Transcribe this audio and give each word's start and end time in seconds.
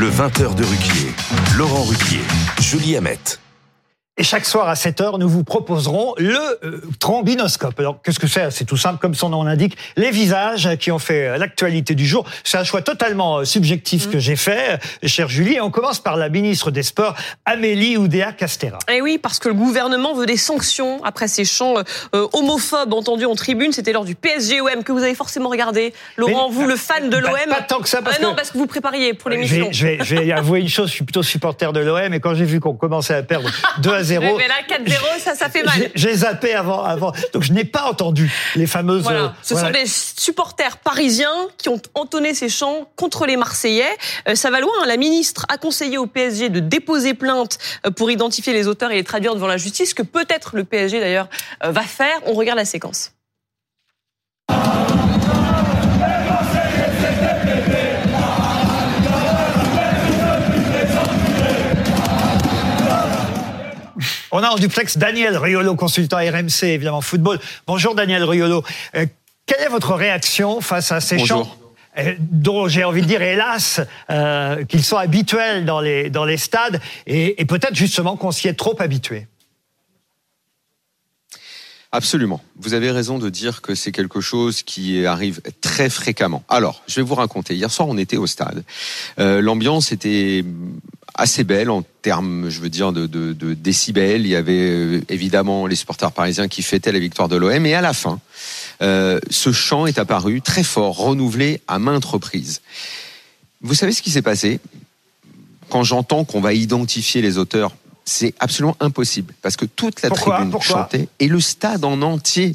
Le 0.00 0.08
20h 0.08 0.54
de 0.54 0.64
Ruquier. 0.64 1.12
Laurent 1.58 1.82
Ruquier. 1.82 2.22
Julie 2.58 2.96
Hamet. 2.96 3.38
Et 4.20 4.22
chaque 4.22 4.44
soir 4.44 4.68
à 4.68 4.74
7h, 4.74 5.18
nous 5.18 5.30
vous 5.30 5.44
proposerons 5.44 6.12
le 6.18 6.36
euh, 6.62 6.82
trombinoscope. 6.98 7.80
Alors, 7.80 8.02
qu'est-ce 8.02 8.18
que 8.20 8.26
c'est? 8.26 8.50
C'est 8.50 8.66
tout 8.66 8.76
simple, 8.76 8.98
comme 9.00 9.14
son 9.14 9.30
nom 9.30 9.44
l'indique, 9.44 9.78
les 9.96 10.10
visages 10.10 10.76
qui 10.78 10.90
ont 10.92 10.98
fait 10.98 11.26
euh, 11.28 11.38
l'actualité 11.38 11.94
du 11.94 12.06
jour. 12.06 12.26
C'est 12.44 12.58
un 12.58 12.64
choix 12.64 12.82
totalement 12.82 13.38
euh, 13.38 13.44
subjectif 13.46 14.08
Mm. 14.08 14.10
que 14.10 14.18
j'ai 14.18 14.36
fait, 14.36 14.78
euh, 15.04 15.08
chère 15.08 15.30
Julie. 15.30 15.54
Et 15.54 15.60
on 15.62 15.70
commence 15.70 16.00
par 16.00 16.18
la 16.18 16.28
ministre 16.28 16.70
des 16.70 16.82
Sports, 16.82 17.14
Amélie 17.46 17.96
Oudéa-Castéra. 17.96 18.76
Et 18.90 18.96
Eh 18.96 19.00
oui, 19.00 19.16
parce 19.16 19.38
que 19.38 19.48
le 19.48 19.54
gouvernement 19.54 20.12
veut 20.12 20.26
des 20.26 20.36
sanctions 20.36 21.02
après 21.02 21.26
ces 21.26 21.46
chants 21.46 21.76
euh, 22.14 22.26
homophobes 22.34 22.92
entendus 22.92 23.24
en 23.24 23.34
tribune. 23.34 23.72
C'était 23.72 23.92
lors 23.94 24.04
du 24.04 24.16
PSG-OM 24.16 24.84
que 24.84 24.92
vous 24.92 25.02
avez 25.02 25.14
forcément 25.14 25.48
regardé. 25.48 25.94
Laurent, 26.18 26.50
Mais- 26.50 26.54
vous, 26.56 26.66
le 26.66 26.76
fan 26.76 27.08
de 27.08 27.16
l'OM. 27.16 27.32
pas 27.48 27.62
tant 27.62 27.78
que 27.80 27.88
ça, 27.88 28.02
parce 28.02 28.16
Ah 28.20 28.22
non, 28.22 28.32
que- 28.32 28.36
parce 28.36 28.50
que 28.50 28.58
vous 28.58 28.66
prépariez 28.66 29.14
pour 29.14 29.30
Je 29.30 29.36
l'émission. 29.36 29.64
vais, 29.68 29.72
je, 29.72 29.86
vais, 29.86 29.98
je 30.04 30.14
vais 30.14 30.30
avouer 30.32 30.60
une 30.60 30.68
chose, 30.68 30.88
je 30.88 30.92
suis 30.96 31.04
plutôt 31.06 31.22
supporter 31.22 31.72
de 31.72 31.80
l'OM 31.80 32.12
et 32.12 32.20
quand 32.20 32.34
j'ai 32.34 32.44
vu 32.44 32.60
qu'on 32.60 32.74
commençait 32.74 33.14
à 33.14 33.22
perdre 33.22 33.48
2 33.78 33.90
à 33.94 34.02
0, 34.02 34.09
Mais 34.18 34.48
là, 34.48 34.54
4-0, 34.68 35.20
ça, 35.20 35.34
ça 35.34 35.48
fait 35.48 35.62
mal. 35.62 35.90
j'ai- 35.94 36.14
zappé 36.16 36.54
avant, 36.54 36.82
avant. 36.82 37.12
Donc 37.32 37.42
je 37.42 37.52
n'ai 37.52 37.64
pas 37.64 37.84
entendu 37.84 38.30
les 38.56 38.66
fameuses... 38.66 39.00
euh, 39.00 39.02
Voilà, 39.02 39.34
ce 39.42 39.54
voilà. 39.54 39.68
sont 39.68 39.72
des 39.80 39.86
supporters 39.86 40.78
parisiens 40.78 41.48
qui 41.58 41.68
ont 41.68 41.80
entonné 41.94 42.34
ces 42.34 42.48
chants 42.48 42.88
contre 42.96 43.26
les 43.26 43.36
Marseillais. 43.36 43.96
Euh, 44.28 44.34
ça 44.34 44.50
va 44.50 44.60
loin. 44.60 44.72
hein. 44.82 44.86
La 44.86 44.96
ministre 44.96 45.46
a 45.48 45.56
conseillé 45.58 45.98
au 45.98 46.06
PSG 46.06 46.48
de 46.48 46.60
déposer 46.60 47.14
plainte 47.14 47.58
euh, 47.86 47.90
pour 47.90 48.10
identifier 48.10 48.52
les 48.52 48.66
auteurs 48.66 48.90
et 48.90 48.96
les 48.96 49.04
traduire 49.04 49.34
devant 49.34 49.46
la 49.46 49.56
justice, 49.56 49.94
que 49.94 50.02
peut-être 50.02 50.56
le 50.56 50.64
PSG 50.64 51.00
d'ailleurs 51.00 51.28
euh, 51.64 51.70
va 51.70 51.82
faire. 51.82 52.18
On 52.26 52.32
regarde 52.34 52.58
la 52.58 52.64
séquence. 52.64 53.12
On 64.40 64.42
a 64.42 64.48
en 64.48 64.56
duplex 64.56 64.96
Daniel 64.96 65.36
Riolo, 65.36 65.74
consultant 65.74 66.16
RMC, 66.16 66.62
évidemment 66.62 67.02
football. 67.02 67.38
Bonjour 67.66 67.94
Daniel 67.94 68.24
Riolo. 68.24 68.64
Euh, 68.94 69.04
quelle 69.44 69.60
est 69.60 69.68
votre 69.68 69.92
réaction 69.92 70.62
face 70.62 70.92
à 70.92 71.02
ces 71.02 71.16
Bonjour. 71.16 71.44
chants 71.44 71.56
euh, 71.98 72.14
dont 72.18 72.66
j'ai 72.66 72.82
envie 72.82 73.02
de 73.02 73.06
dire, 73.06 73.20
hélas, 73.20 73.82
euh, 74.08 74.64
qu'ils 74.64 74.82
sont 74.82 74.96
habituels 74.96 75.66
dans 75.66 75.82
les, 75.82 76.08
dans 76.08 76.24
les 76.24 76.38
stades 76.38 76.80
et, 77.06 77.38
et 77.38 77.44
peut-être 77.44 77.74
justement 77.74 78.16
qu'on 78.16 78.30
s'y 78.30 78.48
est 78.48 78.54
trop 78.54 78.74
habitué? 78.80 79.26
Absolument. 81.92 82.40
Vous 82.56 82.74
avez 82.74 82.92
raison 82.92 83.18
de 83.18 83.28
dire 83.30 83.62
que 83.62 83.74
c'est 83.74 83.90
quelque 83.90 84.20
chose 84.20 84.62
qui 84.62 85.04
arrive 85.06 85.40
très 85.60 85.90
fréquemment. 85.90 86.44
Alors, 86.48 86.82
je 86.86 86.96
vais 86.96 87.02
vous 87.02 87.16
raconter. 87.16 87.56
Hier 87.56 87.70
soir, 87.70 87.88
on 87.88 87.98
était 87.98 88.16
au 88.16 88.28
stade. 88.28 88.62
Euh, 89.18 89.40
L'ambiance 89.40 89.90
était 89.90 90.44
assez 91.16 91.42
belle 91.42 91.68
en 91.68 91.82
termes, 92.02 92.48
je 92.48 92.60
veux 92.60 92.68
dire, 92.68 92.92
de, 92.92 93.08
de, 93.08 93.32
de 93.32 93.54
décibels. 93.54 94.24
Il 94.24 94.30
y 94.30 94.36
avait 94.36 94.70
euh, 94.70 95.00
évidemment 95.08 95.66
les 95.66 95.74
supporters 95.74 96.12
parisiens 96.12 96.46
qui 96.46 96.62
fêtaient 96.62 96.92
la 96.92 97.00
victoire 97.00 97.28
de 97.28 97.36
l'OM. 97.36 97.66
Et 97.66 97.74
à 97.74 97.80
la 97.80 97.92
fin, 97.92 98.20
euh, 98.82 99.18
ce 99.28 99.50
chant 99.50 99.86
est 99.86 99.98
apparu 99.98 100.42
très 100.42 100.62
fort, 100.62 100.96
renouvelé 100.96 101.60
à 101.66 101.80
maintes 101.80 102.04
reprises. 102.04 102.60
Vous 103.62 103.74
savez 103.74 103.90
ce 103.90 104.00
qui 104.00 104.10
s'est 104.10 104.22
passé? 104.22 104.60
Quand 105.68 105.82
j'entends 105.82 106.24
qu'on 106.24 106.40
va 106.40 106.54
identifier 106.54 107.20
les 107.20 107.36
auteurs, 107.36 107.74
c'est 108.10 108.34
absolument 108.40 108.76
impossible 108.80 109.34
parce 109.42 109.56
que 109.56 109.64
toute 109.64 110.02
la 110.02 110.08
Pourquoi 110.08 110.34
tribune 110.36 110.50
Pourquoi 110.50 110.82
chantait 110.82 111.08
et 111.20 111.28
le 111.28 111.40
stade 111.40 111.84
en 111.84 112.02
entier. 112.02 112.54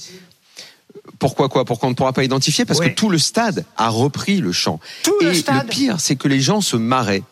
Pourquoi 1.20 1.48
quoi? 1.50 1.64
Pourquoi 1.66 1.88
on 1.88 1.92
ne 1.92 1.96
pourra 1.96 2.14
pas 2.14 2.24
identifier 2.24 2.66
Parce 2.66 2.80
Oui. 2.80 2.90
que 2.90 2.96
tout 2.96 3.10
le 3.10 3.18
stade 3.18 3.64
a 3.78 3.90
repris 3.90 4.38
le 4.40 4.52
chant. 4.52 4.80
Tout 5.04 5.16
et 5.22 5.26
le 5.26 5.68
pire, 5.68 6.00
c'est 6.00 6.16
que 6.16 6.28
les 6.28 6.42
gens 6.42 6.62
se 6.62 6.76
marraient. 6.76 7.24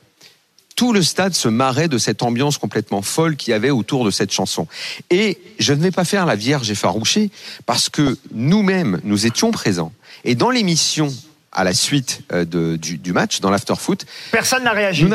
Tout 0.75 0.93
le 0.93 1.03
stade 1.03 1.33
se 1.33 1.49
marrait 1.49 1.87
de 1.87 1.97
cette 1.97 2.23
ambiance 2.23 2.57
complètement 2.57 3.01
folle 3.01 3.35
qu'il 3.35 3.51
y 3.51 3.53
avait 3.53 3.69
autour 3.69 4.05
de 4.05 4.11
cette 4.11 4.31
chanson. 4.31 4.67
Et 5.11 5.37
je 5.59 5.73
ne 5.73 5.81
vais 5.83 5.91
pas 5.91 6.05
faire 6.05 6.25
la 6.25 6.35
vierge 6.35 6.71
effarouchée 6.71 7.29
parce 7.65 7.89
que 7.89 8.17
nous-mêmes, 8.33 8.99
nous 9.03 9.25
étions 9.25 9.51
présents. 9.51 9.91
Et 10.23 10.33
dans 10.35 10.49
l'émission 10.49 11.13
à 11.51 11.63
la 11.63 11.73
suite 11.73 12.21
euh, 12.31 12.45
de- 12.45 12.77
du, 12.77 12.97
du 12.97 13.11
match, 13.13 13.39
dans 13.41 13.49
l'after-foot, 13.51 14.05
Personne 14.31 14.63
n'a 14.63 14.71
réagi. 14.71 15.03
nous 15.03 15.09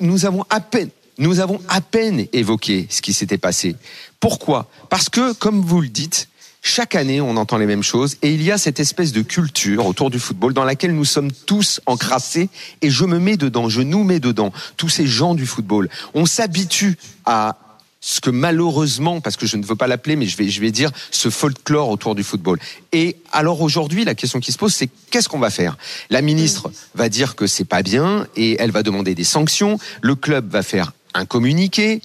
nous 0.00 0.24
avons 0.26 0.44
à 0.50 0.60
peine 0.60 0.88
nous 1.18 1.40
avons 1.40 1.60
à 1.68 1.80
peine 1.80 2.26
évoqué 2.32 2.86
ce 2.90 3.02
qui 3.02 3.12
s'était 3.12 3.38
passé. 3.38 3.76
Pourquoi? 4.20 4.68
Parce 4.90 5.08
que, 5.08 5.32
comme 5.32 5.60
vous 5.60 5.80
le 5.80 5.88
dites, 5.88 6.28
chaque 6.66 6.94
année, 6.94 7.20
on 7.20 7.36
entend 7.36 7.58
les 7.58 7.66
mêmes 7.66 7.82
choses 7.82 8.16
et 8.22 8.32
il 8.32 8.42
y 8.42 8.50
a 8.50 8.56
cette 8.56 8.80
espèce 8.80 9.12
de 9.12 9.20
culture 9.20 9.86
autour 9.86 10.08
du 10.08 10.18
football 10.18 10.54
dans 10.54 10.64
laquelle 10.64 10.94
nous 10.94 11.04
sommes 11.04 11.30
tous 11.30 11.80
encrassés 11.84 12.48
et 12.80 12.88
je 12.88 13.04
me 13.04 13.18
mets 13.18 13.36
dedans, 13.36 13.68
je 13.68 13.82
nous 13.82 14.02
mets 14.02 14.18
dedans, 14.18 14.50
tous 14.78 14.88
ces 14.88 15.06
gens 15.06 15.34
du 15.34 15.44
football. 15.44 15.90
On 16.14 16.24
s'habitue 16.24 16.96
à 17.26 17.58
ce 18.00 18.20
que 18.20 18.30
malheureusement, 18.30 19.20
parce 19.20 19.36
que 19.36 19.46
je 19.46 19.58
ne 19.58 19.64
veux 19.64 19.76
pas 19.76 19.86
l'appeler, 19.86 20.16
mais 20.16 20.26
je 20.26 20.38
vais, 20.38 20.48
je 20.48 20.60
vais 20.60 20.70
dire 20.70 20.90
ce 21.10 21.28
folklore 21.28 21.90
autour 21.90 22.14
du 22.14 22.24
football. 22.24 22.58
Et 22.92 23.16
alors 23.30 23.60
aujourd'hui, 23.60 24.04
la 24.04 24.14
question 24.14 24.40
qui 24.40 24.50
se 24.50 24.58
pose, 24.58 24.74
c'est 24.74 24.88
qu'est-ce 25.10 25.28
qu'on 25.28 25.38
va 25.38 25.50
faire? 25.50 25.76
La 26.08 26.22
ministre 26.22 26.70
va 26.94 27.10
dire 27.10 27.34
que 27.34 27.46
c'est 27.46 27.64
pas 27.64 27.82
bien 27.82 28.26
et 28.36 28.56
elle 28.58 28.70
va 28.70 28.82
demander 28.82 29.14
des 29.14 29.24
sanctions. 29.24 29.78
Le 30.00 30.14
club 30.14 30.50
va 30.50 30.62
faire 30.62 30.92
un 31.14 31.24
communiqué. 31.24 32.02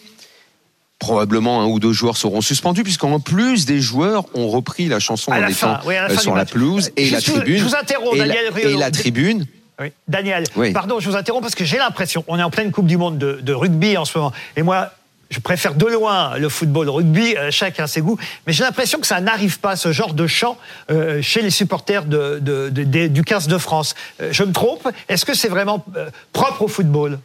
Probablement 1.00 1.62
un 1.62 1.66
ou 1.66 1.80
deux 1.80 1.94
joueurs 1.94 2.18
seront 2.18 2.42
suspendus, 2.42 2.84
puisqu'en 2.84 3.22
plus 3.22 3.66
des 3.66 3.80
joueurs 3.80 4.26
ont 4.34 4.50
repris 4.50 4.88
la 4.90 5.00
chanson 5.00 5.32
en 5.32 5.38
la 5.38 5.50
étant 5.50 5.80
oui, 5.86 5.94
la 5.96 6.10
euh, 6.12 6.18
sur 6.18 6.36
la 6.36 6.44
pelouse 6.44 6.92
et 6.98 7.10
la 7.10 7.20
je 7.20 7.32
vous- 7.32 7.38
tribune. 7.38 7.58
je 7.58 7.64
vous 7.64 7.76
interromps, 7.76 8.16
et, 8.16 8.20
la, 8.20 8.28
Daniel 8.28 8.54
et 8.68 8.76
la 8.76 8.92
tribune. 8.92 9.46
Oui. 9.80 9.94
Daniel, 10.10 10.44
Oui. 10.58 10.74
pardon, 10.74 11.00
je 11.00 11.10
vous 11.10 11.16
interromps 11.16 11.42
parce 11.42 11.56
que 11.56 11.64
j'ai 11.64 11.78
l'impression, 11.78 12.26
on 12.28 12.38
est 12.38 12.44
en 12.44 12.50
pleine 12.50 12.72
Coupe 12.72 12.86
du 12.88 12.98
Monde 12.98 13.18
de, 13.18 13.40
de 13.42 13.54
rugby 13.54 13.96
en 13.96 14.04
ce 14.04 14.18
moment, 14.18 14.34
et 14.58 14.62
moi, 14.62 14.92
je 15.30 15.40
préfère 15.40 15.74
de 15.76 15.86
loin 15.86 16.38
le 16.38 16.50
football 16.50 16.90
rugby, 16.90 17.34
euh, 17.38 17.50
chacun 17.50 17.88
ses 17.88 18.02
goûts, 18.02 18.18
mais 18.46 18.52
j'ai 18.52 18.66
l'impression 18.66 19.00
que 19.00 19.08
ça 19.08 19.22
n'arrive 19.22 19.60
pas, 19.60 19.78
ce 19.78 19.94
genre 19.94 20.14
de 20.14 20.28
chant, 20.28 20.58
euh, 20.92 21.22
chez 21.22 21.42
les 21.42 21.50
supporters 21.52 22.04
de, 22.04 22.40
de- 22.42 22.68
de- 22.70 22.84
des- 22.84 23.08
du 23.08 23.24
15 23.24 23.48
de 23.48 23.58
France. 23.58 23.96
Euh, 24.22 24.30
je 24.34 24.44
me 24.44 24.52
trompe? 24.52 24.86
Est-ce 25.08 25.24
que 25.24 25.34
c'est 25.34 25.48
vraiment 25.48 25.86
euh, 25.96 26.10
propre 26.34 26.64
au 26.64 26.68
football? 26.68 27.20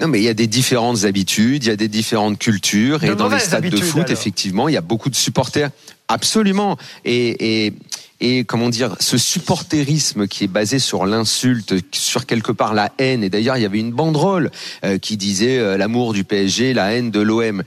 Non, 0.00 0.06
mais 0.06 0.20
il 0.20 0.24
y 0.24 0.28
a 0.28 0.34
des 0.34 0.46
différentes 0.46 1.04
habitudes, 1.04 1.64
il 1.64 1.68
y 1.68 1.72
a 1.72 1.76
des 1.76 1.88
différentes 1.88 2.38
cultures, 2.38 3.00
De 3.00 3.06
et 3.06 3.14
dans 3.16 3.28
les 3.28 3.40
stades 3.40 3.68
de 3.68 3.76
foot, 3.76 4.02
alors. 4.02 4.12
effectivement, 4.12 4.68
il 4.68 4.74
y 4.74 4.76
a 4.76 4.80
beaucoup 4.80 5.10
de 5.10 5.16
supporters. 5.16 5.70
Absolument. 6.06 6.76
Et, 7.04 7.66
et, 7.66 7.72
et 8.20 8.44
comment 8.44 8.68
dire, 8.68 8.96
ce 9.00 9.18
supporterisme 9.18 10.28
qui 10.28 10.44
est 10.44 10.48
basé 10.48 10.78
sur 10.78 11.04
l'insulte, 11.04 11.74
sur 11.92 12.26
quelque 12.26 12.52
part 12.52 12.74
la 12.74 12.92
haine. 12.98 13.24
Et 13.24 13.30
d'ailleurs, 13.30 13.56
il 13.56 13.62
y 13.62 13.66
avait 13.66 13.80
une 13.80 13.92
banderole 13.92 14.50
euh, 14.84 14.98
qui 14.98 15.16
disait 15.16 15.58
euh, 15.58 15.76
l'amour 15.76 16.12
du 16.12 16.22
PSG, 16.24 16.74
la 16.74 16.92
haine 16.92 17.10
de 17.10 17.20
l'OM. 17.20 17.62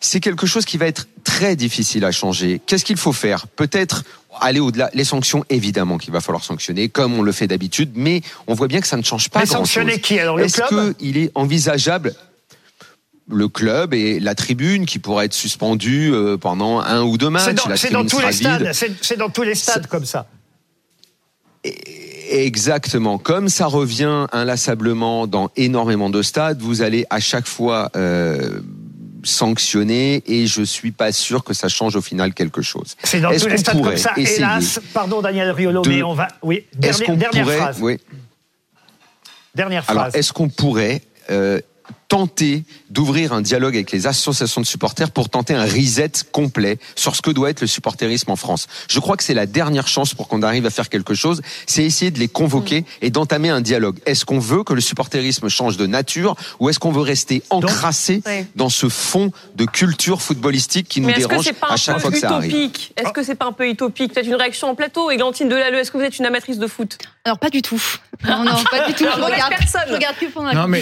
C'est 0.00 0.20
quelque 0.20 0.46
chose 0.46 0.64
qui 0.64 0.76
va 0.76 0.86
être 0.86 1.06
très 1.24 1.56
difficile 1.56 2.04
à 2.04 2.12
changer. 2.12 2.60
Qu'est-ce 2.66 2.84
qu'il 2.84 2.96
faut 2.96 3.12
faire? 3.12 3.46
Peut-être 3.46 4.04
aller 4.40 4.60
au-delà. 4.60 4.90
Les 4.94 5.04
sanctions, 5.04 5.44
évidemment, 5.48 5.98
qu'il 5.98 6.12
va 6.12 6.20
falloir 6.20 6.44
sanctionner, 6.44 6.88
comme 6.88 7.14
on 7.14 7.22
le 7.22 7.32
fait 7.32 7.46
d'habitude, 7.46 7.92
mais 7.94 8.22
on 8.46 8.54
voit 8.54 8.68
bien 8.68 8.80
que 8.80 8.86
ça 8.86 8.96
ne 8.96 9.02
change 9.02 9.30
pas 9.30 9.40
Mais 9.40 9.46
sanctionner 9.46 10.00
qui, 10.00 10.18
alors, 10.18 10.36
le 10.36 10.44
Est-ce 10.44 10.92
qu'il 10.92 11.16
est 11.16 11.30
envisageable? 11.34 12.14
Le 13.28 13.48
club 13.48 13.92
et 13.92 14.20
la 14.20 14.36
tribune 14.36 14.86
qui 14.86 15.00
pourrait 15.00 15.26
être 15.26 15.34
suspendue 15.34 16.12
euh, 16.12 16.36
pendant 16.36 16.78
un 16.78 17.02
ou 17.02 17.18
deux 17.18 17.28
matchs. 17.28 17.56
C'est 17.74 17.90
dans, 17.90 18.06
tous 18.06 18.20
les 18.20 18.30
stades, 18.30 18.70
c'est 18.72 18.92
c'est 19.02 19.16
dans 19.16 19.30
tous 19.30 19.42
les 19.42 19.56
stades 19.56 19.88
comme 19.88 20.04
ça. 20.04 20.28
Exactement. 22.30 23.18
Comme 23.18 23.48
ça 23.48 23.66
revient 23.66 24.26
inlassablement 24.32 25.26
dans 25.26 25.50
énormément 25.56 26.08
de 26.08 26.22
stades, 26.22 26.60
vous 26.60 26.82
allez 26.82 27.04
à 27.10 27.18
chaque 27.18 27.48
fois 27.48 27.90
euh, 27.96 28.60
sanctionner 29.26 30.22
et 30.26 30.46
je 30.46 30.62
suis 30.62 30.92
pas 30.92 31.12
sûr 31.12 31.44
que 31.44 31.52
ça 31.54 31.68
change 31.68 31.96
au 31.96 32.00
final 32.00 32.32
quelque 32.34 32.62
chose. 32.62 32.96
C'est 33.04 33.20
dans 33.20 33.30
Est-ce 33.30 33.44
tous 33.44 33.50
les 33.50 33.58
stades 33.58 33.82
comme 33.82 33.96
ça. 33.96 34.12
Hélas, 34.16 34.80
pardon 34.94 35.20
Daniel 35.20 35.50
Riolo, 35.50 35.82
de- 35.82 35.88
mais 35.88 36.02
on 36.02 36.14
va. 36.14 36.28
Oui, 36.42 36.64
dernière, 36.74 37.16
dernière 37.16 37.42
pourrait, 37.44 37.56
phrase. 37.58 37.78
oui. 37.80 37.98
Dernière 39.54 39.84
Alors, 39.88 40.02
phrase. 40.04 40.14
est-ce 40.16 40.32
qu'on 40.32 40.48
pourrait 40.48 41.02
euh, 41.30 41.60
tenter 42.08 42.64
d'ouvrir 42.90 43.32
un 43.32 43.40
dialogue 43.40 43.74
avec 43.74 43.90
les 43.90 44.06
associations 44.06 44.60
de 44.60 44.66
supporters 44.66 45.10
pour 45.10 45.28
tenter 45.28 45.54
un 45.54 45.64
reset 45.64 46.12
complet 46.30 46.78
sur 46.94 47.16
ce 47.16 47.22
que 47.22 47.30
doit 47.32 47.50
être 47.50 47.60
le 47.62 47.66
supporterisme 47.66 48.30
en 48.30 48.36
France. 48.36 48.68
Je 48.88 49.00
crois 49.00 49.16
que 49.16 49.24
c'est 49.24 49.34
la 49.34 49.46
dernière 49.46 49.88
chance 49.88 50.14
pour 50.14 50.28
qu'on 50.28 50.42
arrive 50.42 50.66
à 50.66 50.70
faire 50.70 50.88
quelque 50.88 51.14
chose, 51.14 51.42
c'est 51.66 51.82
essayer 51.84 52.10
de 52.12 52.18
les 52.20 52.28
convoquer 52.28 52.84
et 53.02 53.10
d'entamer 53.10 53.48
un 53.48 53.60
dialogue. 53.60 53.98
Est-ce 54.06 54.24
qu'on 54.24 54.38
veut 54.38 54.62
que 54.62 54.72
le 54.72 54.80
supporterisme 54.80 55.48
change 55.48 55.76
de 55.76 55.86
nature 55.86 56.36
ou 56.60 56.68
est-ce 56.68 56.78
qu'on 56.78 56.92
veut 56.92 57.00
rester 57.02 57.42
encrassé 57.50 58.22
Ouais. 58.24 58.46
dans 58.56 58.68
ce 58.68 58.88
fond 58.88 59.30
de 59.56 59.64
culture 59.64 60.22
footballistique 60.22 60.88
qui 60.88 61.00
nous 61.00 61.12
dérange 61.12 61.52
pas 61.54 61.68
à 61.70 61.76
chaque 61.76 61.98
fois 61.98 62.10
que 62.10 62.18
ça 62.18 62.30
arrive? 62.36 62.50
utopique? 62.52 62.92
Est-ce 62.96 63.10
que 63.12 63.22
c'est 63.22 63.34
pas 63.34 63.46
un 63.46 63.52
peu 63.52 63.68
utopique? 63.68 64.14
Peut-être 64.14 64.26
une 64.26 64.34
réaction 64.36 64.68
en 64.68 64.74
plateau. 64.74 65.10
Églantine 65.10 65.48
Delalleux, 65.48 65.78
est-ce 65.78 65.90
que 65.90 65.98
vous 65.98 66.04
êtes 66.04 66.18
une 66.18 66.26
amatrice 66.26 66.58
de 66.58 66.66
foot? 66.66 66.98
Alors 67.26 67.40
pas 67.40 67.50
du 67.50 67.60
tout. 67.60 67.82
Non, 68.24 68.44
non, 68.44 68.52
pas 68.70 68.86
du 68.86 68.94
tout. 68.94 69.04
Je 69.04 69.20
regarde, 69.20 69.50
personne. 69.58 69.82
je 69.88 69.94
regarde 69.94 70.14
que 70.16 70.26
pendant 70.26 70.46
la 70.46 70.54
Non 70.54 70.68
mais, 70.68 70.80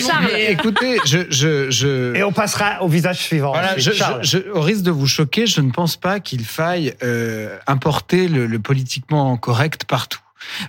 écoutez, 0.51 0.99
je, 1.07 1.21
je, 1.31 1.71
je, 1.71 2.15
Et 2.15 2.23
on 2.23 2.33
passera 2.33 2.83
au 2.83 2.87
visage 2.89 3.17
suivant. 3.19 3.53
voilà, 3.53 3.79
je- 3.79 4.51
au 4.53 4.61
risque 4.61 4.83
de 4.83 4.91
vous 4.91 5.07
choquer, 5.07 5.47
je 5.47 5.63
ne 5.63 5.71
pense 5.71 5.97
pas 5.97 6.21
qu'il 6.21 6.45
faille 6.45 6.95
euh, 7.03 7.57
importer 7.67 8.29
le, 8.29 8.45
le 8.47 8.59
politiquement 8.59 9.35
correct 9.39 9.85
partout. 9.87 10.21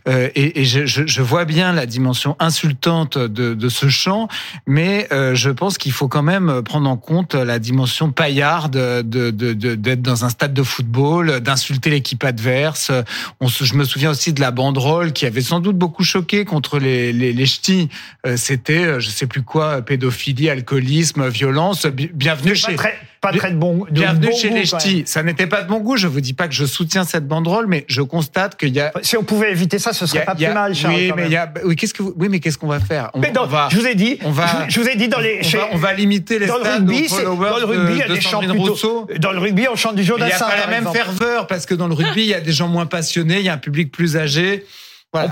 Euh, 0.08 0.30
et 0.36 0.62
et 0.62 0.66
je, 0.66 0.86
je, 0.86 1.06
je 1.06 1.22
vois 1.22 1.46
bien 1.46 1.72
la 1.74 1.86
dimension 1.86 2.36
insultante 2.40 3.18
de, 3.18 3.54
de 3.54 3.70
ce 3.70 3.90
chant, 3.90 4.28
mais 4.68 5.08
euh, 5.12 5.36
je 5.36 5.50
pense 5.50 5.78
qu'il 5.78 5.92
faut 5.92 6.08
quand 6.08 6.24
même 6.24 6.62
prendre 6.64 6.90
en 6.90 6.98
compte 6.98 7.36
la 7.36 7.60
dimension 7.60 8.12
paillarde 8.12 8.74
de 8.74 9.32
de- 9.32 9.54
de- 9.54 9.76
d'être 9.76 10.02
dans 10.02 10.26
un 10.26 10.30
stade 10.30 10.54
de 10.54 10.64
football, 10.64 11.40
d'insulter 11.42 11.90
l'équipe 11.90 12.24
adverse. 12.24 12.92
On 13.40 13.48
se- 13.48 13.64
je 13.64 13.74
me 13.76 13.84
souviens 13.84 14.12
aussi 14.12 14.34
de 14.34 14.42
la 14.42 14.52
banderole 14.52 15.12
qui 15.14 15.26
avait 15.26 15.42
sans 15.42 15.60
doute 15.60 15.78
beaucoup 15.78 16.04
choqué 16.04 16.46
contre 16.46 16.80
les 16.80 17.12
les, 17.14 17.34
les 17.34 17.46
ch'tis. 17.46 17.90
Euh, 18.26 18.38
C'était, 18.38 18.86
euh, 18.86 19.00
je 19.00 19.10
sais 19.10 19.28
plus 19.28 19.42
quoi, 19.44 19.82
pédophilie, 19.82 20.50
alcoolisme, 20.50 21.28
violence. 21.30 21.86
Bi- 21.86 22.12
Bienvenue 22.14 22.52
Pas 22.52 22.56
chez 22.70 22.76
très, 22.76 22.96
pas 23.32 23.38
très 23.38 23.52
de 23.52 23.56
bon. 23.58 23.86
de 23.86 23.92
Bienvenue 23.92 24.28
bon 24.28 24.36
chez 24.38 24.50
goût, 24.50 24.56
les 24.56 24.66
ch'tis. 24.66 25.04
Ça 25.06 25.24
n'était 25.24 25.48
pas 25.48 25.62
de 25.64 25.68
bon 25.68 25.80
goût. 25.80 25.98
Je 25.98 26.08
vous 26.08 26.22
dis 26.22 26.34
pas 26.34 26.48
que 26.48 26.54
je 26.54 26.66
soutiens 26.66 27.04
cette 27.04 27.28
banderole, 27.28 27.68
mais 27.68 27.86
je 27.88 28.02
constate 28.02 28.58
qu'il 28.58 28.74
y 28.76 28.80
a. 28.80 28.92
Si 29.02 29.18
on 29.18 29.24
pouvait 29.24 29.52
éviter 29.52 29.80
ça, 29.80 29.94
ce 29.94 30.06
serait 30.06 30.22
a- 30.22 30.26
pas 30.26 30.32
a- 30.32 30.36
plus 30.36 30.48
mal, 30.54 30.74
Charles. 30.76 30.96
oui, 30.96 31.12
mais 31.16 31.24
même. 31.24 31.26
il 31.26 31.32
y 31.34 31.38
a. 31.38 31.52
Oui, 31.64 31.76
qu'est-ce 31.76 31.94
que 31.94 32.04
vous- 32.04 32.14
oui, 32.18 32.28
mais 32.30 32.40
qu'est-ce 32.40 32.58
qu'on 32.58 32.68
va 32.68 32.80
faire? 32.80 33.10
On, 33.14 33.20
Mais 33.20 33.32
dans- 33.32 33.44
on 33.44 33.48
va. 33.48 33.68
je 33.72 33.78
vous 33.80 33.86
ai 33.88 33.96
dit, 33.96 34.18
on 34.24 34.32
va- 34.32 34.66
je, 34.68 34.76
je 34.76 34.80
vous 34.82 34.88
ai 34.88 34.96
dit 34.96 35.08
dans 35.08 35.20
les, 35.20 35.40
on 35.42 35.44
chez- 35.44 35.58
va, 35.58 35.68
on 35.72 35.78
va 35.78 35.94
limiter 35.94 36.40
les 36.40 36.46
dans 36.48 36.58
le 36.58 36.64
rugby, 36.64 37.08
dans 37.10 37.58
le 37.60 37.66
rugby, 37.66 37.92
il 37.94 37.98
y 37.98 38.02
a 38.02 38.06
de- 38.06 38.10
de 38.12 38.16
des 38.16 38.22
chants 38.22 38.40
plutôt. 38.40 39.08
Dans 39.20 39.32
le 39.32 39.40
rugby, 39.40 39.68
on 39.72 39.76
chante 39.76 39.96
du 39.96 40.04
Il 40.04 40.24
n'y 40.24 40.32
a 40.32 40.38
pas 40.40 40.56
la 40.58 40.68
même 40.68 40.88
ferveur 40.94 41.48
parce 41.48 41.66
que 41.66 41.74
dans 41.74 41.88
le 41.88 41.94
rugby, 41.94 42.22
il 42.22 42.28
y 42.28 42.34
a 42.34 42.42
des 42.42 42.52
gens 42.54 42.68
moins 42.68 42.86
passionnés, 42.86 43.40
il 43.40 43.46
y 43.46 43.50
a 43.50 43.54
un 43.54 43.58
public 43.58 43.92
plus 43.92 44.18
âgé. 44.18 44.66